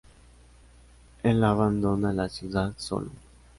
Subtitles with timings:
[1.21, 3.11] Él abandona la ciudad, solo.